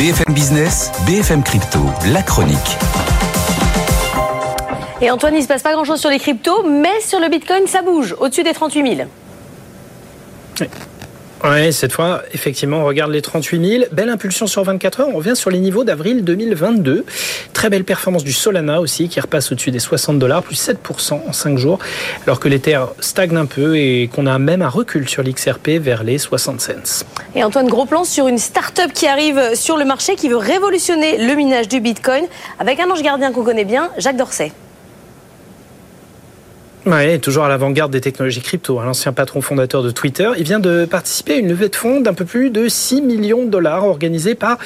BFM 0.00 0.32
Business, 0.32 0.90
BFM 1.06 1.42
Crypto, 1.42 1.78
la 2.14 2.22
chronique. 2.22 2.56
Et 5.02 5.10
Antoine, 5.10 5.34
il 5.34 5.36
ne 5.36 5.42
se 5.42 5.46
passe 5.46 5.62
pas 5.62 5.74
grand-chose 5.74 6.00
sur 6.00 6.08
les 6.08 6.18
cryptos, 6.18 6.62
mais 6.62 7.02
sur 7.02 7.20
le 7.20 7.28
Bitcoin, 7.28 7.66
ça 7.66 7.82
bouge, 7.82 8.16
au-dessus 8.18 8.42
des 8.42 8.54
38 8.54 8.96
000. 8.96 9.08
Oui, 10.62 10.66
cette 11.70 11.92
fois, 11.92 12.22
effectivement, 12.32 12.78
on 12.78 12.84
regarde 12.84 13.10
les 13.10 13.22
38 13.22 13.68
000. 13.68 13.84
Belle 13.92 14.08
impulsion 14.08 14.46
sur 14.46 14.62
24 14.62 15.00
heures. 15.00 15.08
On 15.08 15.16
revient 15.16 15.36
sur 15.36 15.50
les 15.50 15.58
niveaux 15.58 15.84
d'avril 15.84 16.24
2022. 16.24 17.04
Très 17.52 17.70
belle 17.70 17.84
performance 17.84 18.24
du 18.24 18.32
Solana 18.32 18.80
aussi, 18.80 19.08
qui 19.08 19.20
repasse 19.20 19.50
au-dessus 19.52 19.70
des 19.70 19.78
60 19.78 20.18
dollars, 20.18 20.42
plus 20.42 20.56
7% 20.56 21.20
en 21.26 21.32
5 21.32 21.58
jours, 21.58 21.78
alors 22.26 22.40
que 22.40 22.48
l'Ether 22.48 22.80
stagne 23.00 23.36
un 23.36 23.46
peu 23.46 23.76
et 23.76 24.08
qu'on 24.12 24.26
a 24.26 24.38
même 24.38 24.62
un 24.62 24.68
recul 24.68 25.08
sur 25.08 25.22
l'XRP 25.22 25.70
vers 25.80 26.02
les 26.02 26.18
60 26.18 26.60
cents. 26.60 27.04
Et 27.34 27.44
Antoine, 27.44 27.68
gros 27.68 27.86
plan 27.86 28.04
sur 28.04 28.28
une 28.28 28.38
start-up 28.38 28.92
qui 28.92 29.06
arrive 29.06 29.54
sur 29.54 29.76
le 29.76 29.84
marché, 29.84 30.16
qui 30.16 30.28
veut 30.28 30.36
révolutionner 30.36 31.18
le 31.18 31.34
minage 31.34 31.68
du 31.68 31.80
Bitcoin, 31.80 32.24
avec 32.58 32.80
un 32.80 32.90
ange 32.90 33.02
gardien 33.02 33.32
qu'on 33.32 33.44
connaît 33.44 33.64
bien, 33.64 33.90
Jacques 33.98 34.16
Dorsey. 34.16 34.52
Oui, 36.86 37.20
toujours 37.20 37.44
à 37.44 37.50
l'avant-garde 37.50 37.92
des 37.92 38.00
technologies 38.00 38.40
crypto, 38.40 38.80
hein, 38.80 38.86
l'ancien 38.86 39.12
patron 39.12 39.42
fondateur 39.42 39.82
de 39.82 39.90
Twitter. 39.90 40.30
Il 40.38 40.44
vient 40.44 40.60
de 40.60 40.86
participer 40.86 41.34
à 41.34 41.36
une 41.36 41.48
levée 41.48 41.68
de 41.68 41.76
fonds 41.76 42.00
d'un 42.00 42.14
peu 42.14 42.24
plus 42.24 42.48
de 42.48 42.68
6 42.68 43.02
millions 43.02 43.44
de 43.44 43.50
dollars 43.50 43.84
organisée 43.84 44.34
par 44.34 44.56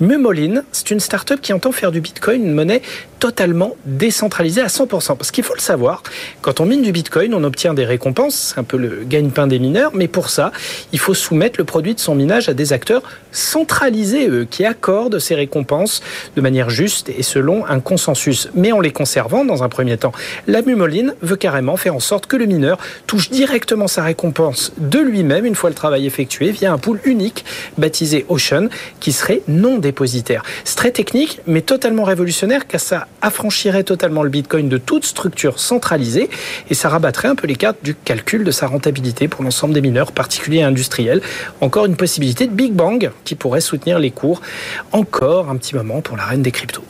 Mumolin. 0.00 0.62
C'est 0.70 0.92
une 0.92 1.00
start-up 1.00 1.40
qui 1.42 1.52
entend 1.52 1.72
faire 1.72 1.90
du 1.90 2.00
Bitcoin 2.00 2.44
une 2.44 2.54
monnaie 2.54 2.80
totalement 3.18 3.74
décentralisée 3.86 4.60
à 4.60 4.66
100%. 4.66 5.16
Parce 5.16 5.32
qu'il 5.32 5.42
faut 5.42 5.54
le 5.54 5.60
savoir, 5.60 6.02
quand 6.42 6.60
on 6.60 6.66
mine 6.66 6.82
du 6.82 6.92
Bitcoin, 6.92 7.34
on 7.34 7.42
obtient 7.42 7.74
des 7.74 7.86
récompenses, 7.86 8.52
c'est 8.54 8.60
un 8.60 8.64
peu 8.64 8.76
le 8.76 9.02
gagne-pain 9.04 9.46
des 9.48 9.58
mineurs, 9.58 9.92
mais 9.94 10.06
pour 10.08 10.28
ça, 10.28 10.52
il 10.92 10.98
faut 11.00 11.14
soumettre 11.14 11.58
le 11.58 11.64
produit 11.64 11.94
de 11.94 12.00
son 12.00 12.14
minage 12.14 12.48
à 12.48 12.54
des 12.54 12.72
acteurs 12.72 13.02
centralisés, 13.32 14.28
eux, 14.28 14.46
qui 14.48 14.64
accordent 14.64 15.18
ces 15.18 15.34
récompenses 15.34 16.02
de 16.36 16.40
manière 16.40 16.70
juste 16.70 17.08
et 17.08 17.22
selon 17.22 17.66
un 17.66 17.80
consensus, 17.80 18.50
mais 18.54 18.72
en 18.72 18.80
les 18.80 18.92
conservant 18.92 19.44
dans 19.44 19.64
un 19.64 19.68
premier 19.68 19.96
temps. 19.96 20.12
La 20.46 20.62
Mumolin 20.62 21.14
veut 21.22 21.36
carrément 21.36 21.63
faire 21.76 21.94
en 21.94 22.00
sorte 22.00 22.26
que 22.26 22.36
le 22.36 22.46
mineur 22.46 22.78
touche 23.06 23.30
directement 23.30 23.88
sa 23.88 24.02
récompense 24.02 24.72
de 24.78 24.98
lui-même 24.98 25.44
une 25.44 25.54
fois 25.54 25.70
le 25.70 25.74
travail 25.74 26.06
effectué 26.06 26.50
via 26.50 26.72
un 26.72 26.78
pool 26.78 27.00
unique 27.04 27.44
baptisé 27.78 28.24
Ocean 28.28 28.68
qui 29.00 29.12
serait 29.12 29.42
non 29.48 29.78
dépositaire. 29.78 30.42
C'est 30.64 30.76
très 30.76 30.90
technique 30.90 31.40
mais 31.46 31.62
totalement 31.62 32.04
révolutionnaire 32.04 32.66
car 32.66 32.80
ça 32.80 33.06
affranchirait 33.22 33.84
totalement 33.84 34.22
le 34.22 34.28
Bitcoin 34.28 34.68
de 34.68 34.78
toute 34.78 35.04
structure 35.04 35.58
centralisée 35.58 36.28
et 36.70 36.74
ça 36.74 36.88
rabattrait 36.88 37.28
un 37.28 37.34
peu 37.34 37.46
les 37.46 37.56
cartes 37.56 37.78
du 37.82 37.94
calcul 37.94 38.44
de 38.44 38.50
sa 38.50 38.66
rentabilité 38.66 39.28
pour 39.28 39.42
l'ensemble 39.42 39.74
des 39.74 39.80
mineurs, 39.80 40.12
particuliers 40.12 40.58
et 40.58 40.62
industriels. 40.62 41.20
Encore 41.60 41.86
une 41.86 41.96
possibilité 41.96 42.46
de 42.46 42.52
Big 42.52 42.72
Bang 42.72 43.10
qui 43.24 43.34
pourrait 43.34 43.60
soutenir 43.60 43.98
les 43.98 44.10
cours 44.10 44.40
encore 44.92 45.48
un 45.48 45.56
petit 45.56 45.74
moment 45.74 46.00
pour 46.00 46.16
la 46.16 46.24
reine 46.24 46.42
des 46.42 46.52
cryptos. 46.52 46.82